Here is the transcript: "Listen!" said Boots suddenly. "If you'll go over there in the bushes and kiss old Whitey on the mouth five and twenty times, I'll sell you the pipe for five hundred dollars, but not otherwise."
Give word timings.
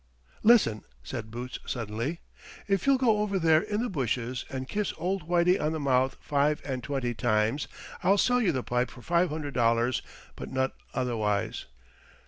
"Listen!" 0.41 0.81
said 1.03 1.29
Boots 1.29 1.59
suddenly. 1.67 2.21
"If 2.67 2.87
you'll 2.87 2.97
go 2.97 3.19
over 3.19 3.37
there 3.37 3.61
in 3.61 3.83
the 3.83 3.87
bushes 3.89 4.45
and 4.49 4.67
kiss 4.67 4.95
old 4.97 5.27
Whitey 5.27 5.59
on 5.61 5.73
the 5.73 5.79
mouth 5.79 6.17
five 6.19 6.59
and 6.65 6.83
twenty 6.83 7.13
times, 7.13 7.67
I'll 8.03 8.17
sell 8.17 8.41
you 8.41 8.51
the 8.51 8.63
pipe 8.63 8.89
for 8.89 9.03
five 9.03 9.29
hundred 9.29 9.53
dollars, 9.53 10.01
but 10.35 10.51
not 10.51 10.73
otherwise." 10.95 11.67